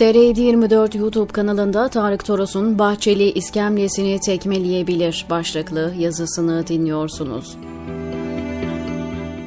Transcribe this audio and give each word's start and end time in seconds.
TR724 0.00 0.98
YouTube 0.98 1.32
kanalında 1.32 1.88
Tarık 1.88 2.24
Toros'un 2.24 2.78
Bahçeli 2.78 3.32
iskemlesini 3.32 4.20
tekmeleyebilir 4.20 5.26
başlıklı 5.30 5.94
yazısını 5.98 6.66
dinliyorsunuz. 6.66 7.56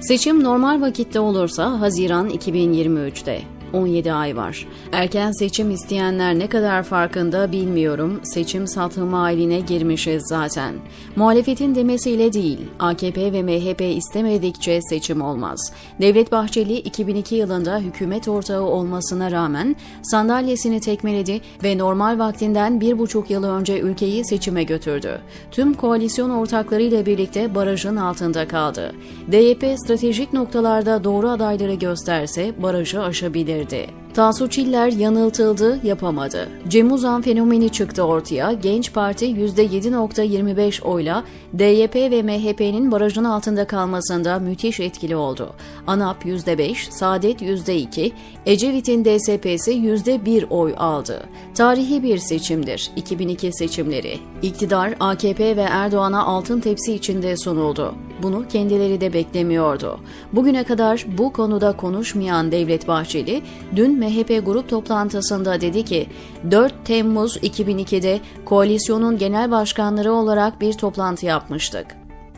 Seçim 0.00 0.44
normal 0.44 0.80
vakitte 0.80 1.20
olursa 1.20 1.80
Haziran 1.80 2.30
2023'te. 2.30 3.57
17 3.72 4.12
ay 4.12 4.36
var. 4.36 4.66
Erken 4.92 5.32
seçim 5.32 5.70
isteyenler 5.70 6.38
ne 6.38 6.46
kadar 6.46 6.82
farkında 6.82 7.52
bilmiyorum. 7.52 8.20
Seçim 8.22 8.66
satımı 8.66 9.16
haline 9.16 9.60
girmişiz 9.60 10.22
zaten. 10.28 10.74
Muhalefetin 11.16 11.74
demesiyle 11.74 12.32
değil, 12.32 12.58
AKP 12.78 13.32
ve 13.32 13.42
MHP 13.42 13.80
istemedikçe 13.80 14.80
seçim 14.82 15.20
olmaz. 15.20 15.72
Devlet 16.00 16.32
Bahçeli 16.32 16.74
2002 16.74 17.34
yılında 17.34 17.78
hükümet 17.78 18.28
ortağı 18.28 18.62
olmasına 18.62 19.30
rağmen 19.30 19.76
sandalyesini 20.02 20.80
tekmeledi 20.80 21.40
ve 21.64 21.78
normal 21.78 22.18
vaktinden 22.18 22.80
bir 22.80 22.98
buçuk 22.98 23.30
yıl 23.30 23.44
önce 23.44 23.80
ülkeyi 23.80 24.24
seçime 24.24 24.62
götürdü. 24.62 25.20
Tüm 25.50 25.74
koalisyon 25.74 26.30
ortaklarıyla 26.30 27.06
birlikte 27.06 27.54
barajın 27.54 27.96
altında 27.96 28.48
kaldı. 28.48 28.92
DYP 29.32 29.64
stratejik 29.76 30.32
noktalarda 30.32 31.04
doğru 31.04 31.28
adayları 31.28 31.74
gösterse 31.74 32.62
barajı 32.62 33.02
aşabilir 33.02 33.57
bildirdi. 33.58 33.86
Tansu 34.14 34.48
Çiller 34.48 34.92
yanıltıldı, 34.92 35.86
yapamadı. 35.86 36.48
Cem 36.68 36.92
Uzan 36.92 37.22
fenomeni 37.22 37.70
çıktı 37.70 38.02
ortaya. 38.02 38.52
Genç 38.52 38.92
Parti 38.92 39.26
%7.25 39.26 40.82
oyla 40.82 41.24
DYP 41.58 41.94
ve 41.94 42.22
MHP'nin 42.22 42.92
barajın 42.92 43.24
altında 43.24 43.66
kalmasında 43.66 44.38
müthiş 44.38 44.80
etkili 44.80 45.16
oldu. 45.16 45.54
ANAP 45.86 46.24
%5, 46.24 46.90
Saadet 46.90 47.42
%2, 47.42 48.12
Ecevit'in 48.46 49.04
DSP'si 49.04 49.72
%1 49.72 50.46
oy 50.50 50.74
aldı. 50.76 51.22
Tarihi 51.54 52.02
bir 52.02 52.18
seçimdir 52.18 52.90
2002 52.96 53.52
seçimleri. 53.52 54.18
İktidar 54.42 54.94
AKP 55.00 55.56
ve 55.56 55.66
Erdoğan'a 55.70 56.24
altın 56.24 56.60
tepsi 56.60 56.94
içinde 56.94 57.36
sunuldu. 57.36 57.94
Bunu 58.22 58.48
kendileri 58.48 59.00
de 59.00 59.12
beklemiyordu. 59.12 60.00
Bugüne 60.32 60.64
kadar 60.64 61.06
bu 61.18 61.32
konuda 61.32 61.76
konuşmayan 61.76 62.52
Devlet 62.52 62.88
Bahçeli, 62.88 63.42
dün 63.76 63.98
MHP 63.98 64.46
grup 64.46 64.68
toplantısında 64.68 65.60
dedi 65.60 65.84
ki, 65.84 66.06
4 66.50 66.74
Temmuz 66.84 67.36
2002'de 67.36 68.20
koalisyonun 68.44 69.18
genel 69.18 69.50
başkanları 69.50 70.12
olarak 70.12 70.60
bir 70.60 70.72
toplantı 70.72 71.26
yapmıştık. 71.26 71.86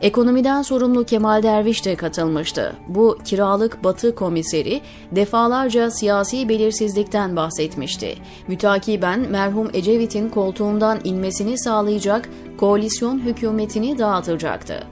Ekonomiden 0.00 0.62
sorumlu 0.62 1.04
Kemal 1.04 1.42
Derviş 1.42 1.84
de 1.84 1.96
katılmıştı. 1.96 2.76
Bu 2.88 3.18
kiralık 3.24 3.84
batı 3.84 4.14
komiseri 4.14 4.80
defalarca 5.12 5.90
siyasi 5.90 6.48
belirsizlikten 6.48 7.36
bahsetmişti. 7.36 8.14
Mütakiben 8.48 9.20
merhum 9.30 9.70
Ecevit'in 9.72 10.28
koltuğundan 10.28 10.98
inmesini 11.04 11.58
sağlayacak 11.58 12.28
koalisyon 12.58 13.18
hükümetini 13.18 13.98
dağıtacaktı. 13.98 14.86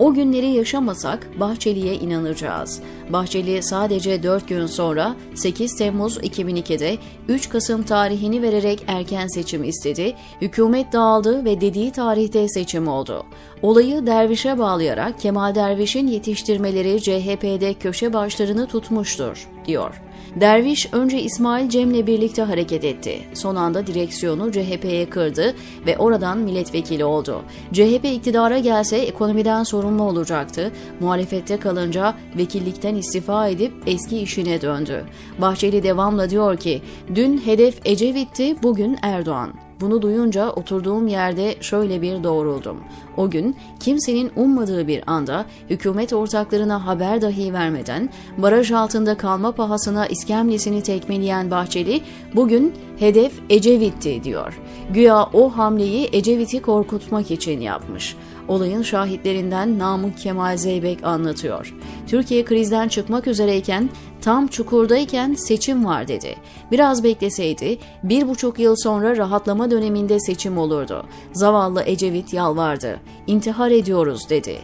O 0.00 0.14
günleri 0.14 0.46
yaşamasak 0.46 1.40
Bahçeli'ye 1.40 1.94
inanacağız. 1.94 2.82
Bahçeli 3.10 3.62
sadece 3.62 4.22
4 4.22 4.48
gün 4.48 4.66
sonra 4.66 5.16
8 5.34 5.76
Temmuz 5.76 6.16
2002'de 6.16 6.98
3 7.28 7.48
Kasım 7.48 7.82
tarihini 7.82 8.42
vererek 8.42 8.84
erken 8.86 9.26
seçim 9.26 9.64
istedi. 9.64 10.14
Hükümet 10.40 10.92
dağıldı 10.92 11.44
ve 11.44 11.60
dediği 11.60 11.92
tarihte 11.92 12.48
seçim 12.48 12.88
oldu. 12.88 13.26
Olayı 13.62 14.06
Derviş'e 14.06 14.58
bağlayarak 14.58 15.20
Kemal 15.20 15.54
Derviş'in 15.54 16.06
yetiştirmeleri 16.06 17.02
CHP'de 17.02 17.74
köşe 17.74 18.12
başlarını 18.12 18.66
tutmuştur, 18.66 19.48
diyor. 19.66 20.02
Derviş 20.36 20.92
önce 20.92 21.22
İsmail 21.22 21.68
Cem'le 21.68 22.06
birlikte 22.06 22.42
hareket 22.42 22.84
etti. 22.84 23.20
Son 23.34 23.56
anda 23.56 23.86
direksiyonu 23.86 24.52
CHP'ye 24.52 25.10
kırdı 25.10 25.54
ve 25.86 25.98
oradan 25.98 26.38
milletvekili 26.38 27.04
oldu. 27.04 27.42
CHP 27.72 28.04
iktidara 28.04 28.58
gelse 28.58 28.96
ekonomiden 28.96 29.62
sorumlu 29.62 30.02
olacaktı. 30.02 30.72
Muhalefette 31.00 31.56
kalınca 31.56 32.14
vekillikten 32.36 32.94
istifa 32.94 33.48
edip 33.48 33.72
eski 33.86 34.18
işine 34.18 34.62
döndü. 34.62 35.04
Bahçeli 35.38 35.82
devamla 35.82 36.30
diyor 36.30 36.56
ki, 36.56 36.82
dün 37.14 37.38
hedef 37.38 37.78
Ecevit'ti, 37.84 38.62
bugün 38.62 38.96
Erdoğan. 39.02 39.69
Bunu 39.80 40.02
duyunca 40.02 40.50
oturduğum 40.50 41.08
yerde 41.08 41.54
şöyle 41.60 42.02
bir 42.02 42.24
doğruldum. 42.24 42.76
O 43.16 43.30
gün 43.30 43.56
kimsenin 43.80 44.30
ummadığı 44.36 44.88
bir 44.88 45.02
anda 45.06 45.46
hükümet 45.70 46.12
ortaklarına 46.12 46.86
haber 46.86 47.22
dahi 47.22 47.52
vermeden 47.52 48.10
baraj 48.38 48.72
altında 48.72 49.16
kalma 49.16 49.52
pahasına 49.52 50.06
iskemlesini 50.06 50.82
tekmeleyen 50.82 51.50
Bahçeli 51.50 52.00
bugün 52.34 52.74
hedef 52.98 53.32
Ecevit'ti 53.50 54.24
diyor. 54.24 54.60
Güya 54.94 55.28
o 55.32 55.48
hamleyi 55.48 56.08
Ecevit'i 56.12 56.62
korkutmak 56.62 57.30
için 57.30 57.60
yapmış. 57.60 58.16
Olayın 58.50 58.82
şahitlerinden 58.82 59.78
Namık 59.78 60.18
Kemal 60.18 60.56
Zeybek 60.56 61.04
anlatıyor. 61.04 61.74
Türkiye 62.06 62.44
krizden 62.44 62.88
çıkmak 62.88 63.26
üzereyken 63.26 63.90
tam 64.20 64.46
çukurdayken 64.46 65.34
seçim 65.34 65.84
var 65.84 66.08
dedi. 66.08 66.36
Biraz 66.72 67.04
bekleseydi 67.04 67.78
bir 68.02 68.28
buçuk 68.28 68.58
yıl 68.58 68.76
sonra 68.76 69.16
rahatlama 69.16 69.70
döneminde 69.70 70.20
seçim 70.20 70.58
olurdu. 70.58 71.06
Zavallı 71.32 71.82
Ecevit 71.86 72.32
yalvardı. 72.32 73.00
İntihar 73.26 73.70
ediyoruz 73.70 74.30
dedi. 74.30 74.58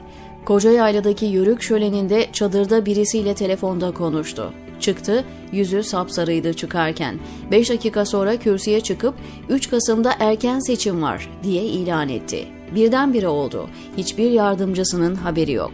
Koca 0.45 0.71
Yayla'daki 0.71 1.27
yörük 1.27 1.63
şöleninde 1.63 2.27
çadırda 2.33 2.87
birisiyle 2.87 3.35
telefonda 3.35 3.91
konuştu. 3.91 4.53
Çıktı, 4.81 5.25
yüzü 5.53 5.83
sapsarıydı 5.83 6.55
çıkarken. 6.55 7.19
5 7.51 7.71
dakika 7.71 8.05
sonra 8.07 8.37
kürsüye 8.37 8.81
çıkıp 8.81 9.15
3 9.49 9.71
Kasım'da 9.71 10.13
erken 10.21 10.59
seçim 10.59 11.03
var 11.03 11.31
diye 11.43 11.63
ilan 11.63 12.09
etti. 12.09 12.56
Birdenbire 12.75 13.29
oldu. 13.29 13.69
Hiçbir 13.97 14.31
yardımcısının 14.31 15.15
haberi 15.15 15.53
yok. 15.53 15.71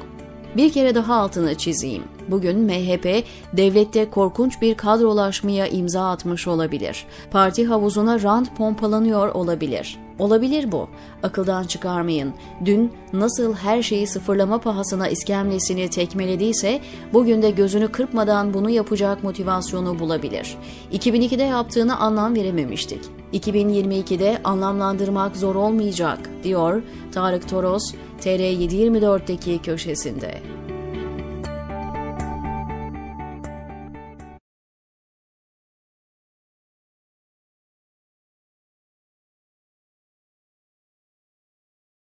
Bir 0.56 0.72
kere 0.72 0.94
daha 0.94 1.14
altını 1.14 1.54
çizeyim. 1.54 2.02
Bugün 2.28 2.58
MHP 2.58 3.24
devlette 3.52 4.10
korkunç 4.10 4.62
bir 4.62 4.74
kadrolaşmaya 4.74 5.66
imza 5.66 6.10
atmış 6.10 6.48
olabilir. 6.48 7.06
Parti 7.30 7.66
havuzuna 7.66 8.22
rant 8.22 8.56
pompalanıyor 8.56 9.28
olabilir. 9.28 9.98
Olabilir 10.18 10.72
bu. 10.72 10.88
Akıldan 11.22 11.64
çıkarmayın. 11.64 12.34
Dün 12.64 12.92
nasıl 13.12 13.54
her 13.54 13.82
şeyi 13.82 14.06
sıfırlama 14.06 14.58
pahasına 14.58 15.08
iskemlesini 15.08 15.90
tekmelediyse 15.90 16.80
bugün 17.12 17.42
de 17.42 17.50
gözünü 17.50 17.88
kırpmadan 17.92 18.54
bunu 18.54 18.70
yapacak 18.70 19.24
motivasyonu 19.24 19.98
bulabilir. 19.98 20.56
2002'de 20.92 21.42
yaptığını 21.42 21.96
anlam 21.98 22.34
verememiştik. 22.34 23.00
2022'de 23.32 24.40
anlamlandırmak 24.44 25.36
zor 25.36 25.54
olmayacak, 25.54 26.18
diyor 26.44 26.82
Tarık 27.12 27.48
Toros, 27.48 27.94
TR724'deki 28.20 29.62
köşesinde. 29.62 30.42